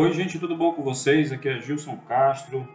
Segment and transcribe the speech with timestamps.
[0.00, 1.30] Oi, gente, tudo bom com vocês?
[1.30, 2.66] Aqui é Gilson Castro,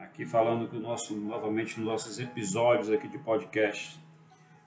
[0.00, 4.00] aqui falando com o nosso, novamente nos nossos episódios aqui de podcast.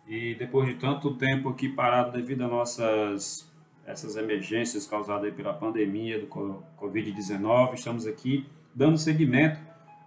[0.07, 3.51] E depois de tanto tempo aqui parado devido a nossas
[3.85, 9.59] essas emergências causadas pela pandemia do Covid-19, estamos aqui dando seguimento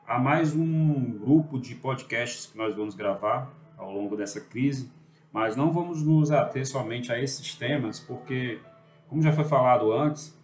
[0.06, 4.90] a mais um grupo de podcasts que nós vamos gravar ao longo dessa crise,
[5.30, 8.60] mas não vamos nos ater somente a esses temas, porque,
[9.10, 10.37] como já foi falado antes,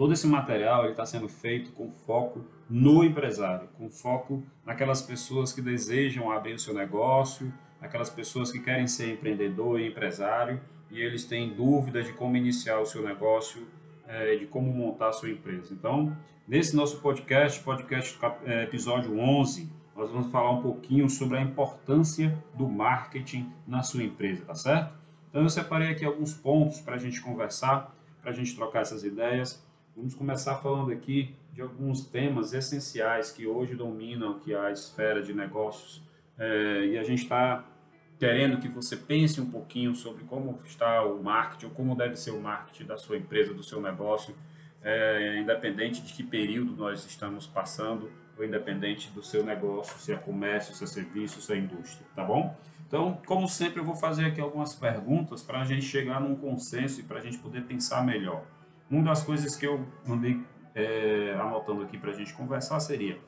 [0.00, 5.60] todo esse material está sendo feito com foco no empresário, com foco naquelas pessoas que
[5.60, 10.58] desejam abrir o seu negócio, naquelas pessoas que querem ser empreendedor e empresário
[10.90, 13.68] e eles têm dúvidas de como iniciar o seu negócio,
[14.08, 15.74] é, de como montar a sua empresa.
[15.74, 16.16] Então,
[16.48, 22.42] nesse nosso podcast, podcast é, episódio 11, nós vamos falar um pouquinho sobre a importância
[22.54, 24.94] do marketing na sua empresa, tá certo?
[25.28, 29.04] Então, eu separei aqui alguns pontos para a gente conversar, para a gente trocar essas
[29.04, 29.62] ideias.
[29.96, 35.34] Vamos começar falando aqui de alguns temas essenciais que hoje dominam aqui a esfera de
[35.34, 36.00] negócios
[36.38, 37.64] é, e a gente está
[38.18, 42.30] querendo que você pense um pouquinho sobre como está o marketing ou como deve ser
[42.30, 44.34] o marketing da sua empresa, do seu negócio,
[44.82, 50.16] é, independente de que período nós estamos passando ou independente do seu negócio, se é
[50.16, 52.56] comércio, se é serviço, se é indústria, tá bom?
[52.86, 57.00] Então, como sempre, eu vou fazer aqui algumas perguntas para a gente chegar num consenso
[57.00, 58.44] e para a gente poder pensar melhor.
[58.90, 60.42] Uma das coisas que eu andei
[60.74, 63.20] é, anotando aqui para a gente conversar seria: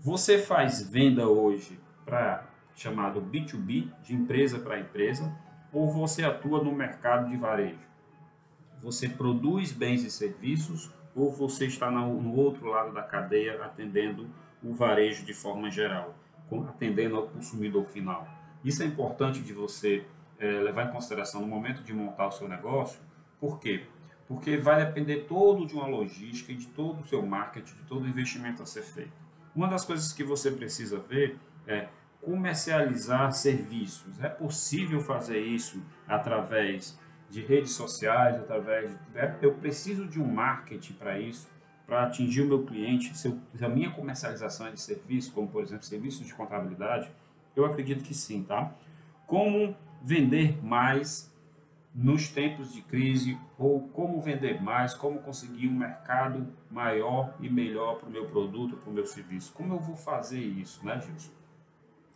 [0.00, 5.36] você faz venda hoje para chamado B2B, de empresa para empresa,
[5.72, 7.80] ou você atua no mercado de varejo?
[8.80, 14.30] Você produz bens e serviços ou você está no outro lado da cadeia atendendo
[14.62, 16.14] o varejo de forma geral,
[16.68, 18.26] atendendo ao consumidor final?
[18.64, 20.06] Isso é importante de você
[20.38, 23.00] é, levar em consideração no momento de montar o seu negócio,
[23.38, 23.84] por quê?
[24.30, 28.08] Porque vai depender todo de uma logística de todo o seu marketing, de todo o
[28.08, 29.10] investimento a ser feito.
[29.56, 31.88] Uma das coisas que você precisa ver é
[32.22, 34.20] comercializar serviços.
[34.20, 36.96] É possível fazer isso através
[37.28, 39.18] de redes sociais, através de...
[39.18, 41.50] É, eu preciso de um marketing para isso,
[41.84, 43.18] para atingir o meu cliente.
[43.18, 47.10] Se, eu, se a minha comercialização é de serviço, como por exemplo serviços de contabilidade,
[47.56, 48.72] eu acredito que sim, tá?
[49.26, 51.29] Como vender mais
[51.94, 57.96] nos tempos de crise ou como vender mais, como conseguir um mercado maior e melhor
[57.98, 59.52] para o meu produto, para o meu serviço.
[59.52, 61.32] Como eu vou fazer isso, né, Gilson?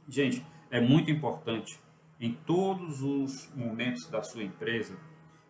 [0.09, 1.81] Gente, é muito importante
[2.21, 4.97] em todos os momentos da sua empresa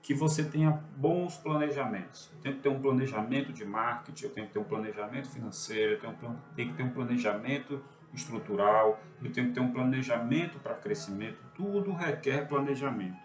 [0.00, 2.30] que você tenha bons planejamentos.
[2.34, 5.92] Eu tenho que ter um planejamento de marketing, eu tenho que ter um planejamento financeiro,
[5.94, 7.82] eu tenho, tenho que ter um planejamento
[8.12, 11.38] estrutural, eu tenho que ter um planejamento para crescimento.
[11.54, 13.23] Tudo requer planejamento.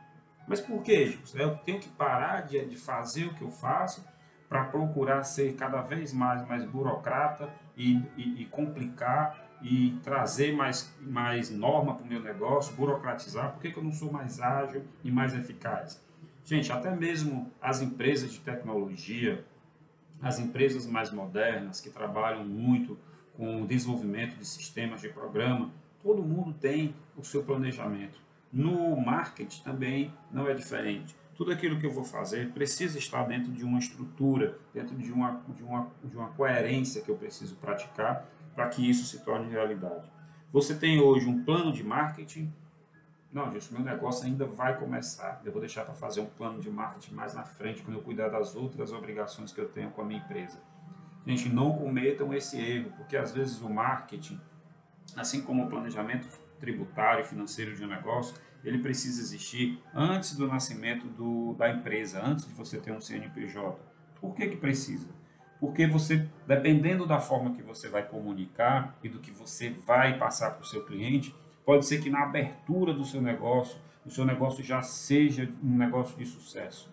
[0.50, 1.38] Mas por que, Gilson?
[1.38, 4.04] Eu tenho que parar de, de fazer o que eu faço
[4.50, 10.92] para procurar ser cada vez mais, mais burocrata e, e, e complicar e trazer mais,
[11.00, 14.84] mais norma para o meu negócio, burocratizar, por que, que eu não sou mais ágil
[15.04, 16.04] e mais eficaz?
[16.44, 19.46] Gente, até mesmo as empresas de tecnologia,
[20.20, 22.98] as empresas mais modernas que trabalham muito
[23.38, 25.72] com o desenvolvimento de sistemas de programa,
[26.02, 28.20] todo mundo tem o seu planejamento.
[28.52, 31.16] No marketing também não é diferente.
[31.36, 35.42] Tudo aquilo que eu vou fazer precisa estar dentro de uma estrutura, dentro de uma,
[35.56, 40.12] de uma, de uma coerência que eu preciso praticar para que isso se torne realidade.
[40.52, 42.52] Você tem hoje um plano de marketing?
[43.32, 45.42] Não, Gilson, meu negócio ainda vai começar.
[45.46, 48.30] Eu vou deixar para fazer um plano de marketing mais na frente, quando eu cuidar
[48.30, 50.60] das outras obrigações que eu tenho com a minha empresa.
[51.26, 54.42] Gente, não cometam esse erro, porque às vezes o marketing,
[55.16, 56.28] assim como o planejamento
[56.60, 62.22] tributário e financeiro de um negócio, ele precisa existir antes do nascimento do, da empresa,
[62.24, 63.80] antes de você ter um CNPJ.
[64.20, 65.08] Por que, que precisa?
[65.60, 70.52] Porque você, dependendo da forma que você vai comunicar e do que você vai passar
[70.52, 74.64] para o seu cliente, pode ser que na abertura do seu negócio, o seu negócio
[74.64, 76.92] já seja um negócio de sucesso.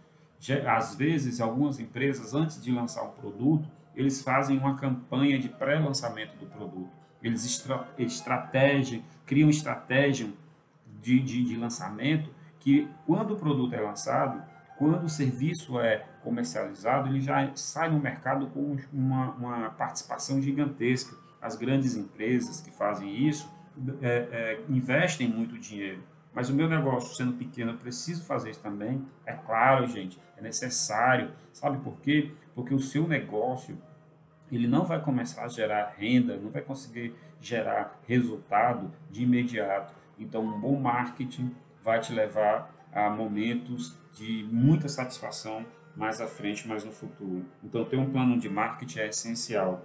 [0.67, 6.37] Às vezes, algumas empresas, antes de lançar um produto, eles fazem uma campanha de pré-lançamento
[6.37, 6.91] do produto
[7.23, 10.29] eles estra estratégia, criam estratégia
[11.01, 12.31] de, de, de lançamento
[12.61, 14.43] que quando o produto é lançado,
[14.77, 21.17] quando o serviço é comercializado, ele já sai no mercado com uma, uma participação gigantesca.
[21.41, 23.49] As grandes empresas que fazem isso
[24.03, 26.03] é, é, investem muito dinheiro.
[26.35, 29.03] Mas o meu negócio, sendo pequeno, eu preciso fazer isso também.
[29.25, 31.31] É claro, gente, é necessário.
[31.53, 32.33] Sabe por quê?
[32.55, 33.79] Porque o seu negócio
[34.51, 39.95] ele não vai começar a gerar renda, não vai conseguir gerar resultado de imediato.
[40.19, 45.65] Então, um bom marketing vai te levar a momentos de muita satisfação
[45.97, 47.45] mais à frente, mais no futuro.
[47.63, 49.85] Então, ter um plano de marketing é essencial.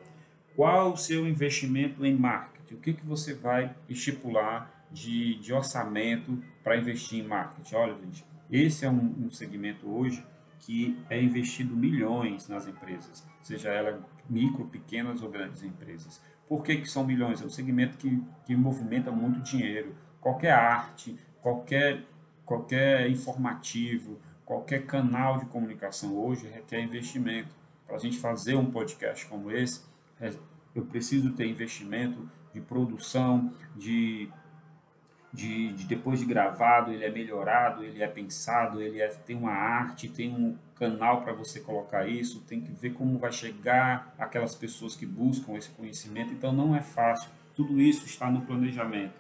[0.56, 2.76] Qual o seu investimento em marketing?
[2.76, 7.76] O que, que você vai estipular de, de orçamento para investir em marketing?
[7.76, 10.26] Olha, gente, esse é um, um segmento hoje
[10.62, 14.00] que é investido milhões nas empresas, seja ela
[14.30, 16.22] micro, pequenas ou grandes empresas.
[16.48, 17.42] Por que, que são milhões?
[17.42, 19.96] É um segmento que, que movimenta muito dinheiro.
[20.20, 22.04] Qualquer arte, qualquer,
[22.46, 27.56] qualquer informativo, qualquer canal de comunicação hoje requer investimento.
[27.88, 29.82] Para a gente fazer um podcast como esse,
[30.20, 30.32] é,
[30.76, 34.30] eu preciso ter investimento de produção, de
[35.34, 39.52] de, de, depois de gravado, ele é melhorado, ele é pensado, ele é, tem uma
[39.52, 44.56] arte, tem um canal para você colocar isso, tem que ver como vai chegar aquelas
[44.56, 46.34] pessoas que buscam esse conhecimento.
[46.34, 47.30] Então não é fácil.
[47.56, 49.14] Tudo isso está no planejamento.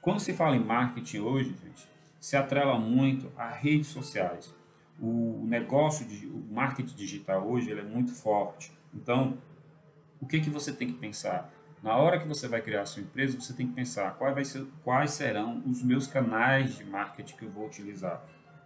[0.00, 1.88] Quando se fala em marketing hoje, gente,
[2.18, 4.54] se atrela muito a redes sociais.
[4.98, 8.72] O negócio de o marketing digital hoje ele é muito forte.
[8.94, 9.36] Então,
[10.20, 11.52] o que que você tem que pensar?
[11.82, 14.66] Na hora que você vai criar a sua empresa, você tem que pensar quais, ser,
[14.82, 18.24] quais serão os meus canais de marketing que eu vou utilizar.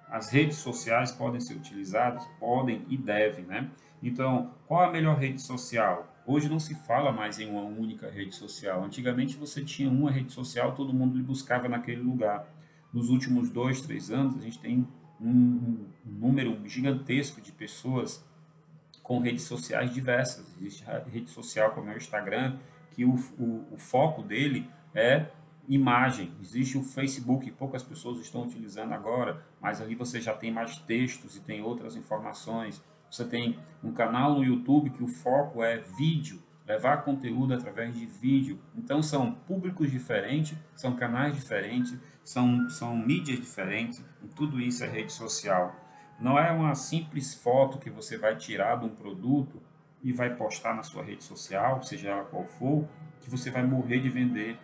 [0.08, 2.24] As redes sociais podem ser utilizadas?
[2.38, 3.70] Podem e devem, né?
[4.02, 6.10] Então, qual a melhor rede social?
[6.26, 8.82] Hoje não se fala mais em uma única rede social.
[8.84, 12.46] Antigamente você tinha uma rede social, todo mundo lhe buscava naquele lugar.
[12.92, 14.86] Nos últimos dois, três anos, a gente tem
[15.20, 18.24] um número gigantesco de pessoas
[19.02, 20.46] com redes sociais diversas.
[20.56, 22.58] Existe rede social como é o Instagram,
[22.90, 25.26] que o, o, o foco dele é
[25.68, 26.32] imagem.
[26.40, 31.36] Existe o Facebook, poucas pessoas estão utilizando agora, mas ali você já tem mais textos
[31.36, 32.82] e tem outras informações.
[33.10, 38.06] Você tem um canal no YouTube que o foco é vídeo, levar conteúdo através de
[38.06, 38.58] vídeo.
[38.76, 44.88] Então são públicos diferentes, são canais diferentes, são, são mídias diferentes, e tudo isso é
[44.88, 45.74] rede social.
[46.20, 49.62] Não é uma simples foto que você vai tirar de um produto
[50.02, 52.88] e vai postar na sua rede social, seja ela qual for,
[53.20, 54.58] que você vai morrer de vender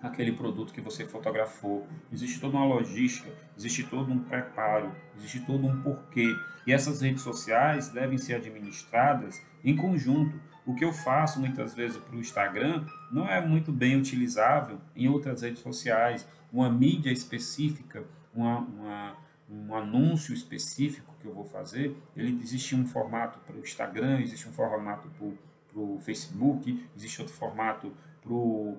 [0.00, 1.86] aquele produto que você fotografou.
[2.12, 6.34] Existe toda uma logística, existe todo um preparo, existe todo um porquê.
[6.66, 10.40] E essas redes sociais devem ser administradas em conjunto.
[10.64, 15.08] O que eu faço muitas vezes para o Instagram não é muito bem utilizável em
[15.08, 16.26] outras redes sociais.
[16.52, 19.16] Uma mídia específica, uma, uma
[19.50, 24.48] um anúncio específico que eu vou fazer, ele existe um formato para o Instagram, existe
[24.48, 28.78] um formato para o Facebook, existe outro formato para o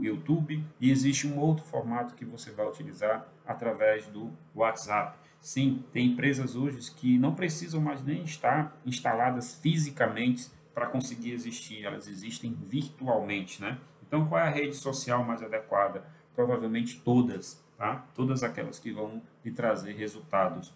[0.00, 5.18] YouTube e existe um outro formato que você vai utilizar através do WhatsApp.
[5.40, 11.84] Sim, tem empresas hoje que não precisam mais nem estar instaladas fisicamente para conseguir existir,
[11.84, 13.78] elas existem virtualmente, né?
[14.06, 16.04] Então, qual é a rede social mais adequada?
[16.34, 18.06] Provavelmente todas, tá?
[18.14, 20.72] Todas aquelas que vão lhe trazer resultados.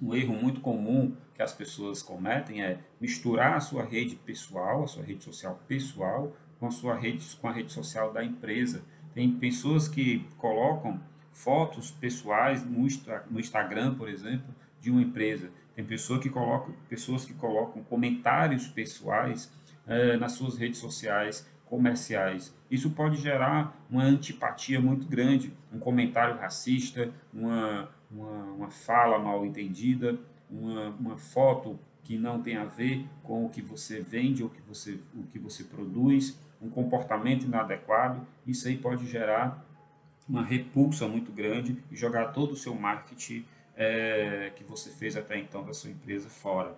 [0.00, 4.86] Um erro muito comum que as pessoas cometem é misturar a sua rede pessoal, a
[4.86, 8.82] sua rede social pessoal, com a sua rede, com a rede social da empresa.
[9.14, 11.00] Tem pessoas que colocam
[11.32, 12.86] fotos pessoais no,
[13.30, 15.50] no Instagram, por exemplo, de uma empresa.
[15.74, 19.52] Tem pessoa que coloca, pessoas que colocam comentários pessoais
[19.86, 22.54] eh, nas suas redes sociais comerciais.
[22.70, 29.44] Isso pode gerar uma antipatia muito grande, um comentário racista, uma, uma, uma fala mal
[29.44, 30.18] entendida,
[30.50, 34.62] uma, uma foto que não tem a ver com o que você vende ou que
[34.62, 38.26] você, o que você produz, um comportamento inadequado.
[38.46, 39.64] Isso aí pode gerar
[40.28, 43.44] uma repulsa muito grande e jogar todo o seu marketing
[43.76, 46.76] é, que você fez até então da sua empresa fora.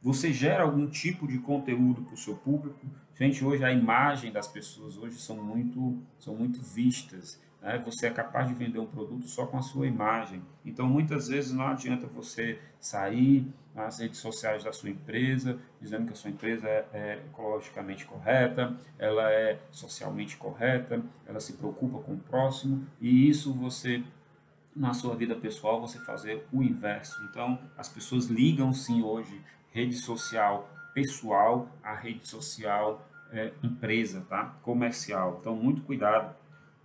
[0.00, 2.84] Você gera algum tipo de conteúdo para o seu público?
[3.16, 7.40] Gente, hoje a imagem das pessoas hoje são muito, são muito vistas.
[7.62, 7.80] Né?
[7.86, 10.42] Você é capaz de vender um produto só com a sua imagem.
[10.64, 16.12] Então, muitas vezes não adianta você sair nas redes sociais da sua empresa dizendo que
[16.12, 22.12] a sua empresa é, é ecologicamente correta, ela é socialmente correta, ela se preocupa com
[22.12, 24.02] o próximo e isso você
[24.74, 27.22] na sua vida pessoal você fazer o inverso.
[27.30, 29.40] Então, as pessoas ligam sim hoje
[29.70, 34.56] rede social pessoal a rede social é, empresa, tá?
[34.62, 35.38] Comercial.
[35.40, 36.34] Então, muito cuidado.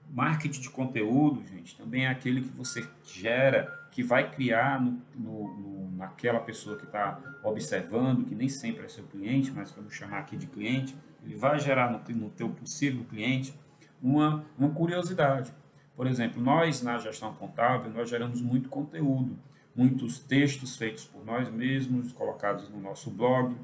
[0.09, 5.57] Marketing de conteúdo, gente, também é aquele que você gera, que vai criar no, no,
[5.57, 10.19] no naquela pessoa que está observando, que nem sempre é seu cliente, mas vamos chamar
[10.19, 13.53] aqui de cliente, ele vai gerar no, no teu possível cliente
[14.01, 15.51] uma, uma curiosidade.
[15.95, 19.37] Por exemplo, nós na gestão contábil, nós geramos muito conteúdo
[19.77, 23.55] muitos textos feitos por nós mesmos, colocados no nosso blog.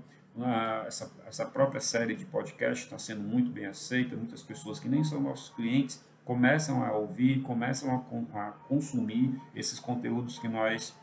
[0.85, 5.03] Essa, essa própria série de podcast está sendo muito bem aceita, muitas pessoas que nem
[5.03, 10.95] são nossos clientes começam a ouvir, começam a, consumir esses conteúdos que nós,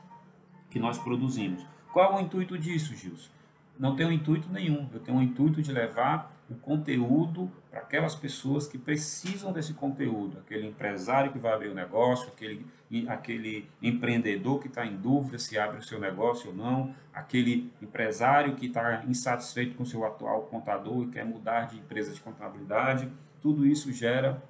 [0.71, 1.65] que nós produzimos.
[1.93, 3.31] Qual é o intuito disso, Gilson?
[3.79, 4.89] Não tenho intuito nenhum.
[4.93, 10.39] Eu tenho o intuito de levar o conteúdo para aquelas pessoas que precisam desse conteúdo,
[10.39, 12.67] aquele empresário que vai abrir o um negócio, aquele,
[13.09, 18.57] aquele empreendedor que está em dúvida se abre o seu negócio ou não, aquele empresário
[18.57, 23.09] que está insatisfeito com seu atual contador e quer mudar de empresa de contabilidade.
[23.41, 24.43] Tudo isso gera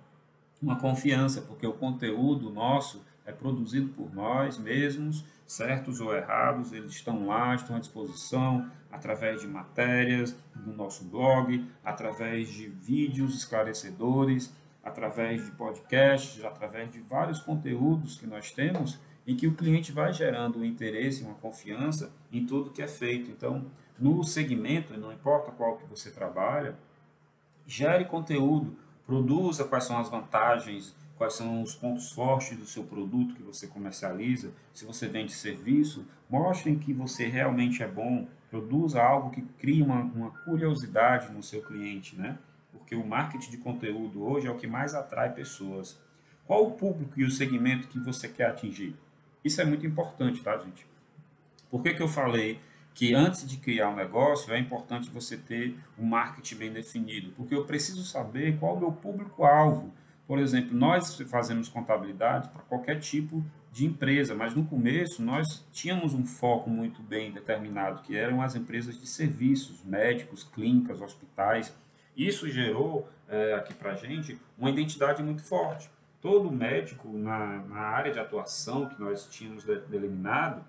[0.63, 6.93] uma confiança, porque o conteúdo nosso é produzido por nós mesmos, certos ou errados, eles
[6.93, 14.53] estão lá, estão à disposição, através de matérias do nosso blog, através de vídeos esclarecedores,
[14.83, 20.13] através de podcasts, através de vários conteúdos que nós temos em que o cliente vai
[20.13, 23.31] gerando um interesse, uma confiança em tudo que é feito.
[23.31, 23.67] Então,
[23.99, 26.77] no segmento, não importa qual que você trabalha,
[27.67, 28.77] gere conteúdo,
[29.11, 33.67] produza quais são as vantagens, quais são os pontos fortes do seu produto que você
[33.67, 39.83] comercializa, se você vende serviço, mostrem que você realmente é bom, produza algo que crie
[39.83, 42.39] uma, uma curiosidade no seu cliente, né?
[42.71, 45.99] Porque o marketing de conteúdo hoje é o que mais atrai pessoas.
[46.47, 48.95] Qual o público e o segmento que você quer atingir?
[49.45, 50.87] Isso é muito importante, tá, gente?
[51.69, 52.61] Por que, que eu falei
[52.95, 57.31] que antes de criar um negócio é importante você ter um marketing bem definido?
[57.33, 59.93] Porque eu preciso saber qual é o meu público-alvo.
[60.27, 66.15] Por exemplo, nós fazemos contabilidade para qualquer tipo de empresa, mas no começo nós tínhamos
[66.15, 71.75] um foco muito bem determinado, que eram as empresas de serviços, médicos, clínicas, hospitais.
[72.17, 75.89] Isso gerou é, aqui para a gente uma identidade muito forte.
[76.21, 80.65] Todo médico na, na área de atuação que nós tínhamos delimitado,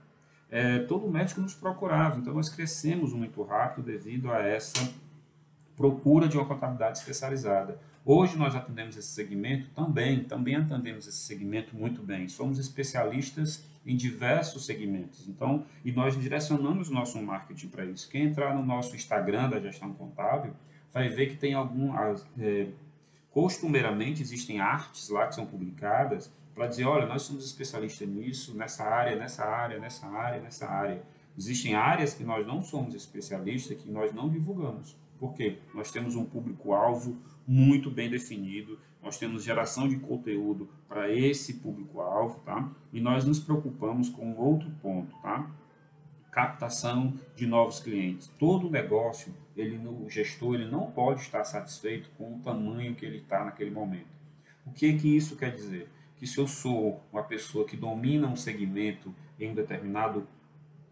[0.51, 2.19] é, todo médico nos procurava.
[2.19, 4.93] Então nós crescemos muito rápido devido a essa
[5.77, 7.79] procura de uma contabilidade especializada.
[8.03, 12.27] Hoje nós atendemos esse segmento também, também atendemos esse segmento muito bem.
[12.27, 15.27] Somos especialistas em diversos segmentos.
[15.27, 18.09] Então, e nós direcionamos o nosso marketing para isso.
[18.09, 20.53] Quem entrar no nosso Instagram da gestão contábil
[20.91, 21.93] vai ver que tem algum
[22.37, 22.67] é,
[23.31, 28.83] costumeiramente existem artes lá que são publicadas para dizer, olha, nós somos especialistas nisso, nessa
[28.83, 31.01] área, nessa área, nessa área, nessa área.
[31.37, 34.97] Existem áreas que nós não somos especialistas, que nós não divulgamos.
[35.17, 35.59] Por quê?
[35.73, 37.17] Nós temos um público-alvo
[37.47, 42.69] muito bem definido, nós temos geração de conteúdo para esse público-alvo, tá?
[42.91, 45.49] E nós nos preocupamos com outro ponto, tá?
[46.31, 48.31] Captação de novos clientes.
[48.39, 53.17] Todo negócio, ele, o gestor, ele não pode estar satisfeito com o tamanho que ele
[53.17, 54.07] está naquele momento.
[54.65, 55.89] O que que isso quer dizer?
[56.21, 60.27] Que se eu sou uma pessoa que domina um segmento em um determinado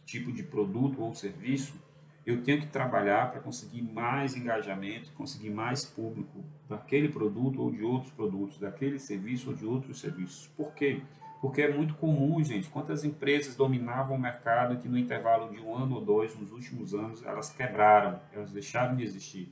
[0.04, 1.80] tipo de produto ou serviço,
[2.26, 7.84] eu tenho que trabalhar para conseguir mais engajamento, conseguir mais público daquele produto ou de
[7.84, 10.48] outros produtos, daquele serviço ou de outros serviços.
[10.58, 11.04] Por quê?
[11.40, 15.76] Porque é muito comum, gente, quantas empresas dominavam o mercado que no intervalo de um
[15.76, 19.48] ano ou dois, nos últimos anos, elas quebraram, elas deixaram de existir.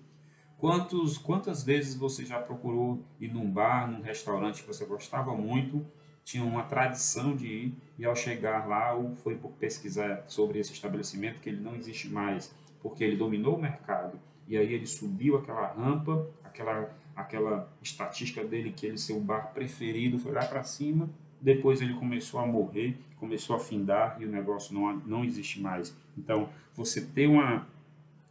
[0.58, 5.86] Quantos, quantas vezes você já procurou ir num bar, num restaurante que você gostava muito,
[6.24, 11.40] tinha uma tradição de ir, e ao chegar lá, ou foi pesquisar sobre esse estabelecimento
[11.40, 14.20] que ele não existe mais, porque ele dominou o mercado.
[14.48, 19.54] E aí ele subiu aquela rampa, aquela, aquela estatística dele que ele ser o bar
[19.54, 21.10] preferido foi lá para cima.
[21.40, 25.96] Depois ele começou a morrer, começou a findar e o negócio não, não existe mais.
[26.18, 27.68] Então, você ter uma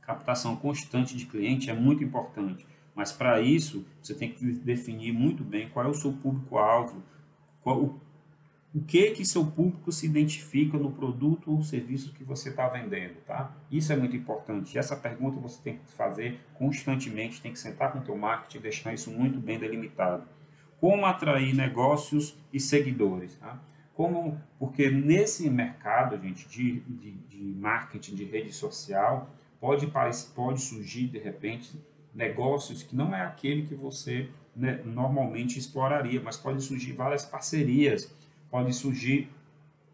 [0.06, 2.66] captação constante de cliente é muito importante.
[2.94, 7.02] Mas para isso, você tem que definir muito bem qual é o seu público-alvo,
[7.60, 8.00] qual,
[8.74, 13.16] o que que seu público se identifica no produto ou serviço que você está vendendo,
[13.26, 13.54] tá?
[13.70, 14.78] Isso é muito importante.
[14.78, 18.60] Essa pergunta você tem que fazer constantemente, tem que sentar com o teu marketing e
[18.60, 20.24] deixar isso muito bem delimitado.
[20.80, 23.60] Como atrair negócios e seguidores, tá?
[23.94, 29.86] Como, porque nesse mercado, gente, de, de, de marketing, de rede social, pode,
[30.34, 31.72] pode surgir, de repente,
[32.14, 38.14] negócios que não é aquele que você né, normalmente exploraria, mas pode surgir várias parcerias
[38.50, 39.30] pode surgir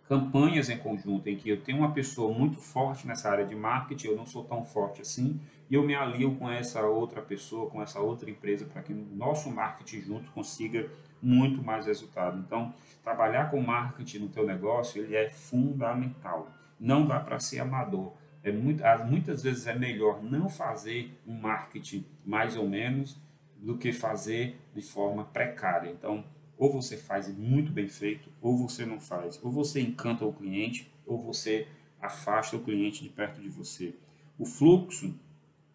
[0.09, 4.09] campanhas em conjunto em que eu tenho uma pessoa muito forte nessa área de marketing,
[4.09, 5.41] eu não sou tão forte assim,
[5.71, 9.07] e eu me alio com essa outra pessoa, com essa outra empresa, para que o
[9.17, 10.89] nosso marketing junto consiga
[11.23, 12.39] muito mais resultado.
[12.39, 16.49] Então, trabalhar com marketing no teu negócio, ele é fundamental.
[16.79, 18.13] Não dá para ser amador.
[18.45, 23.17] É muito, muitas vezes é melhor não fazer um marketing mais ou menos
[23.57, 25.91] do que fazer de forma precária.
[25.91, 26.25] Então,
[26.59, 29.39] ou você faz muito bem feito, ou você não faz.
[29.43, 31.69] Ou você encanta o cliente, ou você
[32.01, 33.95] afasta o cliente de perto de você.
[34.39, 35.15] O fluxo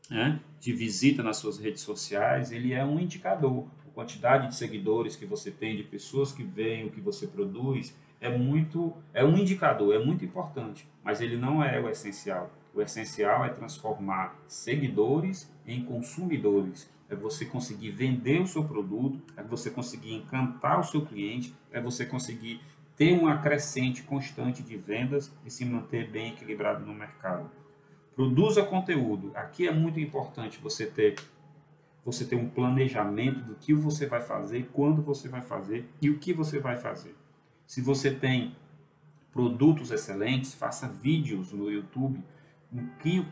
[0.10, 3.68] né, de visita nas suas redes sociais, ele é um indicador.
[3.88, 7.96] O quantidade de seguidores que você tem, de pessoas que veem o que você produz,
[8.20, 12.52] é muito, é um indicador, é muito importante, mas ele não é o essencial.
[12.74, 16.90] O essencial é transformar seguidores em consumidores.
[17.10, 21.80] É você conseguir vender o seu produto, é você conseguir encantar o seu cliente, é
[21.80, 22.62] você conseguir
[22.96, 27.50] ter uma crescente constante de vendas e se manter bem equilibrado no mercado.
[28.16, 29.32] Produza conteúdo.
[29.36, 31.16] Aqui é muito importante você ter
[32.04, 36.18] você ter um planejamento do que você vai fazer, quando você vai fazer e o
[36.18, 37.14] que você vai fazer.
[37.68, 38.56] Se você tem
[39.34, 42.24] produtos excelentes, faça vídeos no YouTube,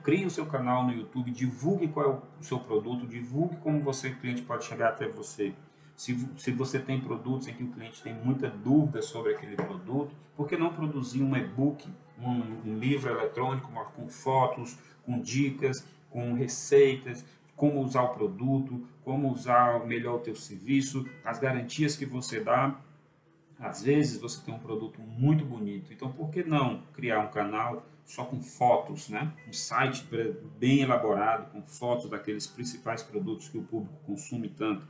[0.04, 2.10] crie o seu canal no YouTube, divulgue qual é
[2.42, 5.54] o seu produto, divulgue como você, cliente, pode chegar até você.
[5.96, 10.14] Se, se você tem produtos em que o cliente tem muita dúvida sobre aquele produto,
[10.36, 11.88] por que não produzir um e-book,
[12.20, 17.26] um, um livro eletrônico com fotos, com dicas, com receitas,
[17.56, 22.78] como usar o produto, como usar melhor o teu serviço, as garantias que você dá.
[23.60, 27.86] Às vezes você tem um produto muito bonito, então por que não criar um canal
[28.04, 29.32] só com fotos, né?
[29.48, 30.06] Um site
[30.60, 34.88] bem elaborado com fotos daqueles principais produtos que o público consome tanto.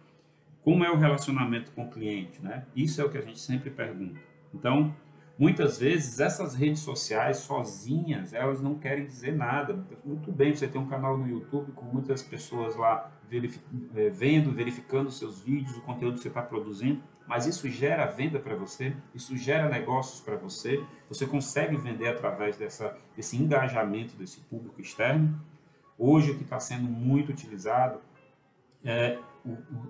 [0.63, 2.65] Como é o relacionamento com o cliente, né?
[2.75, 4.19] Isso é o que a gente sempre pergunta.
[4.53, 4.95] Então,
[5.37, 9.85] Muitas vezes essas redes sociais sozinhas, elas não querem dizer nada.
[10.05, 13.61] Muito bem, você tem um canal no YouTube com muitas pessoas lá verific
[13.95, 18.39] é, vendo, verificando seus vídeos, o conteúdo que você está produzindo, mas isso gera venda
[18.39, 24.39] para você, isso gera negócios para você, você consegue vender através dessa, desse engajamento desse
[24.41, 25.39] público externo.
[25.97, 27.99] Hoje o que está sendo muito utilizado
[28.83, 29.17] é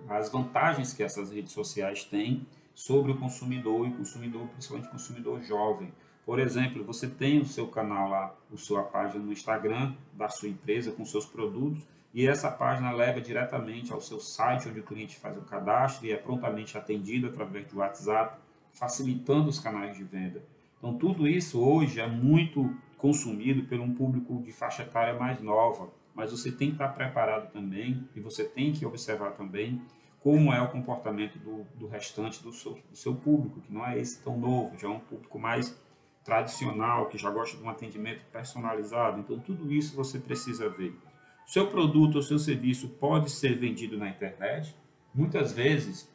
[0.09, 4.91] as vantagens que essas redes sociais têm sobre o consumidor e o consumidor, principalmente o
[4.91, 5.93] consumidor jovem.
[6.25, 10.49] Por exemplo, você tem o seu canal lá, a sua página no Instagram da sua
[10.49, 11.83] empresa com seus produtos
[12.15, 16.13] e essa página leva diretamente ao seu site onde o cliente faz o cadastro e
[16.13, 18.39] é prontamente atendido através do WhatsApp,
[18.71, 20.41] facilitando os canais de venda.
[20.77, 25.89] Então, tudo isso hoje é muito consumido por um público de faixa etária mais nova,
[26.13, 29.81] mas você tem que estar preparado também e você tem que observar também
[30.21, 33.99] como é o comportamento do, do restante do seu, do seu público, que não é
[33.99, 35.77] esse tão novo, já é um público mais
[36.23, 39.19] tradicional, que já gosta de um atendimento personalizado.
[39.19, 40.97] Então, tudo isso você precisa ver.
[41.45, 44.75] Seu produto ou seu serviço pode ser vendido na internet.
[45.13, 46.09] Muitas vezes,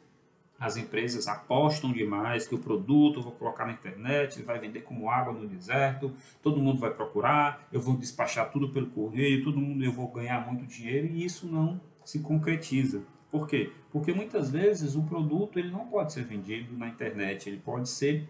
[0.59, 5.09] as empresas apostam demais que o produto vou colocar na internet, ele vai vender como
[5.09, 9.83] água no deserto, todo mundo vai procurar, eu vou despachar tudo pelo correio, todo mundo
[9.83, 13.01] eu vou ganhar muito dinheiro e isso não se concretiza.
[13.31, 13.71] Por quê?
[13.91, 18.29] Porque muitas vezes o produto ele não pode ser vendido na internet, ele pode ser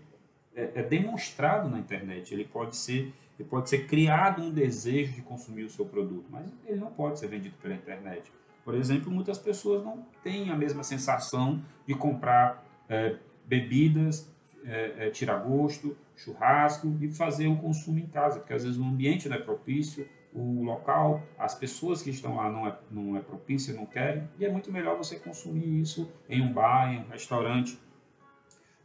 [0.55, 5.21] é, é demonstrado na internet, ele pode ser ele pode ser criado um desejo de
[5.21, 8.32] consumir o seu produto, mas ele não pode ser vendido pela internet.
[8.63, 14.32] Por exemplo, muitas pessoas não têm a mesma sensação de comprar é, bebidas,
[14.63, 18.84] é, é, tirar gosto, churrasco e fazer um consumo em casa, porque às vezes o
[18.84, 23.21] ambiente não é propício, o local, as pessoas que estão lá não é, não é
[23.21, 27.10] propício, não querem, e é muito melhor você consumir isso em um bar, em um
[27.10, 27.77] restaurante.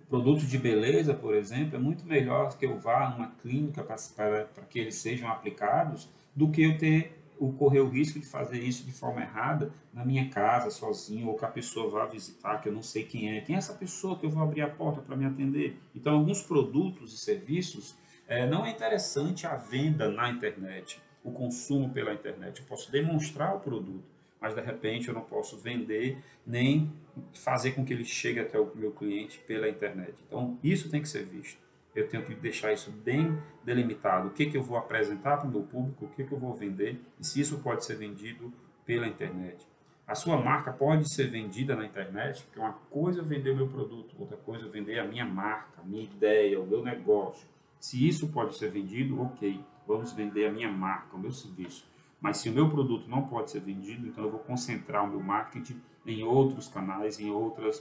[0.09, 4.49] Produtos de beleza, por exemplo, é muito melhor que eu vá a uma clínica para,
[4.69, 8.85] que eles sejam aplicados do que eu ter o correr o risco de fazer isso
[8.85, 12.73] de forma errada na minha casa, sozinho, ou que a pessoa vá visitar, que eu
[12.73, 13.41] não sei quem é.
[13.41, 15.79] Quem é essa pessoa que eu vou abrir a porta para me atender?
[15.95, 17.95] Então, alguns produtos e serviços
[18.27, 22.61] é, não é interessante a venda na internet o consumo pela internet.
[22.61, 24.05] Eu posso demonstrar o produto,
[24.41, 26.93] mas de repente eu não posso vender nem
[27.35, 30.15] fazer com que ele chegue até o meu cliente pela internet.
[30.27, 31.61] Então, isso tem que ser visto.
[31.95, 34.29] Eu tenho que deixar isso bem delimitado.
[34.29, 36.55] O que, que eu vou apresentar para o meu público, o que, que eu vou
[36.55, 38.53] vender e se isso pode ser vendido
[38.85, 39.67] pela internet.
[40.07, 43.67] A sua marca pode ser vendida na internet, porque uma coisa é vender o meu
[43.67, 47.49] produto, outra coisa é vender a minha marca, a minha ideia, o meu negócio.
[47.81, 51.87] Se isso pode ser vendido, ok vamos vender a minha marca, o meu serviço.
[52.27, 55.21] Mas se o meu produto não pode ser vendido, então eu vou concentrar o meu
[55.21, 57.81] marketing em outros canais, em outras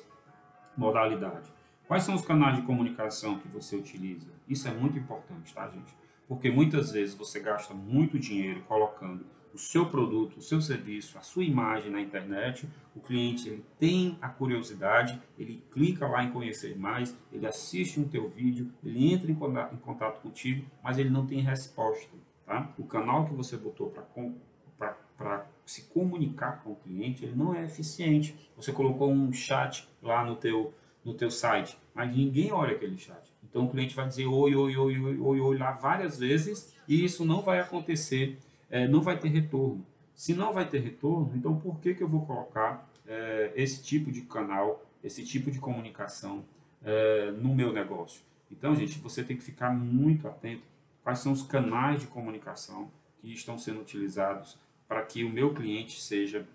[0.77, 1.51] modalidades.
[1.87, 4.27] Quais são os canais de comunicação que você utiliza?
[4.47, 5.97] Isso é muito importante, tá, gente?
[6.27, 11.21] Porque muitas vezes você gasta muito dinheiro colocando o seu produto, o seu serviço, a
[11.21, 16.77] sua imagem na internet, o cliente ele tem a curiosidade, ele clica lá em conhecer
[16.77, 19.35] mais, ele assiste um teu vídeo, ele entra em
[19.77, 22.13] contato contigo, mas ele não tem resposta.
[22.45, 22.73] Tá?
[22.77, 23.93] O canal que você botou
[25.17, 28.35] para se comunicar com o cliente, ele não é eficiente.
[28.55, 33.33] Você colocou um chat lá no teu, no teu site, mas ninguém olha aquele chat.
[33.43, 37.03] Então o cliente vai dizer oi, oi, oi, oi, oi, oi lá várias vezes e
[37.03, 38.37] isso não vai acontecer
[38.69, 39.85] é, não vai ter retorno.
[40.13, 44.11] Se não vai ter retorno, então por que, que eu vou colocar é, esse tipo
[44.11, 46.45] de canal, esse tipo de comunicação
[46.83, 48.21] é, no meu negócio.
[48.51, 50.63] Então, gente, você tem que ficar muito atento
[51.05, 52.89] quais são os canais de comunicação
[53.21, 56.47] que estão sendo utilizados para que o meu cliente seja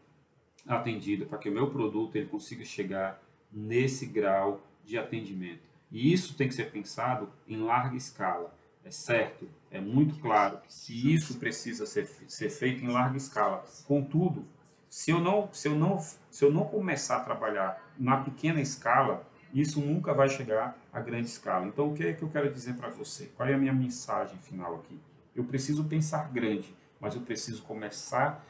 [0.67, 5.63] atendido, para que o meu produto ele consiga chegar nesse grau de atendimento.
[5.89, 8.53] E isso tem que ser pensado em larga escala.
[8.85, 13.65] É certo, é muito claro que isso precisa ser, ser feito em larga escala.
[13.87, 14.45] Contudo,
[14.89, 19.25] se eu não se eu não se eu não começar a trabalhar na pequena escala,
[19.53, 21.67] isso nunca vai chegar à grande escala.
[21.67, 23.31] Então, o que é que eu quero dizer para você?
[23.37, 24.99] Qual é a minha mensagem final aqui?
[25.35, 28.45] Eu preciso pensar grande, mas eu preciso começar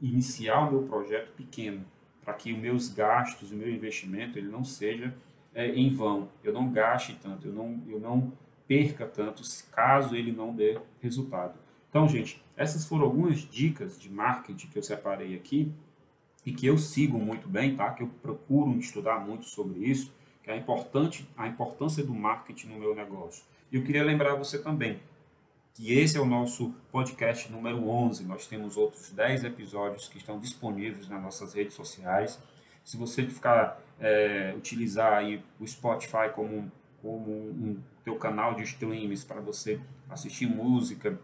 [0.00, 1.84] iniciar o meu projeto pequeno,
[2.24, 5.14] para que os meus gastos, o meu investimento, ele não seja
[5.54, 6.28] é, em vão.
[6.42, 8.32] Eu não gaste tanto, eu não eu não
[8.66, 11.58] perca tanto, caso ele não dê resultado.
[11.88, 15.72] Então, gente, essas foram algumas dicas de marketing que eu separei aqui
[16.46, 17.90] e que eu sigo muito bem, tá?
[17.90, 22.78] Que eu procuro estudar muito sobre isso, que é importante a importância do marketing no
[22.78, 23.44] meu negócio.
[23.70, 25.00] E eu queria lembrar você também
[25.74, 28.24] que esse é o nosso podcast número 11.
[28.24, 32.38] Nós temos outros 10 episódios que estão disponíveis nas nossas redes sociais.
[32.84, 38.62] Se você ficar é, utilizar aí o Spotify como, como um, um teu canal de
[38.64, 41.18] streams para você assistir música,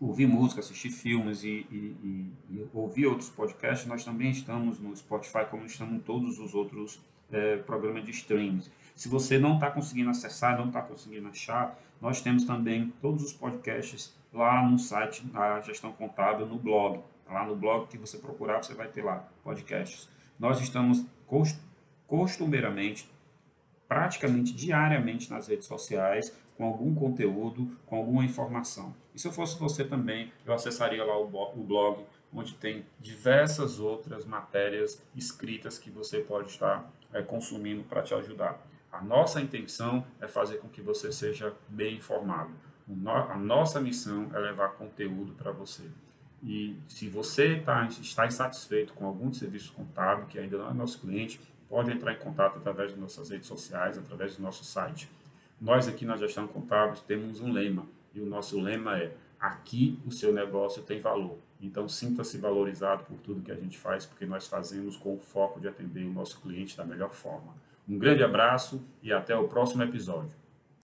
[0.00, 4.94] ouvir música, assistir filmes e, e, e, e, ouvir outros podcasts, nós também estamos no
[4.96, 7.00] Spotify, como estamos em todos os outros
[7.32, 8.70] é, programas de streams.
[8.94, 13.32] Se você não está conseguindo acessar, não está conseguindo achar, nós temos também todos os
[13.32, 17.00] podcasts lá no site da Gestão Contábil, no blog.
[17.28, 20.08] Lá no blog que você procurar, você vai ter lá podcasts.
[20.38, 21.04] Nós estamos
[22.06, 23.08] costumeiramente,
[23.88, 28.94] praticamente diariamente nas redes sociais, com algum conteúdo, com alguma informação.
[29.14, 34.24] E se eu fosse você também, eu acessaria lá o blog, onde tem diversas outras
[34.24, 38.60] matérias escritas que você pode estar é, consumindo para te ajudar.
[38.92, 42.52] A nossa intenção é fazer com que você seja bem informado.
[43.30, 45.84] A nossa missão é levar conteúdo para você.
[46.42, 51.00] E se você tá, está insatisfeito com algum serviço contábil, que ainda não é nosso
[51.00, 55.10] cliente, pode entrar em contato através de nossas redes sociais, através do nosso site.
[55.58, 60.12] Nós aqui na Gestão Contábil temos um lema, e o nosso lema é: aqui o
[60.12, 61.38] seu negócio tem valor.
[61.64, 65.58] Então sinta-se valorizado por tudo que a gente faz, porque nós fazemos com o foco
[65.58, 67.54] de atender o nosso cliente da melhor forma.
[67.88, 70.43] Um grande abraço e até o próximo episódio.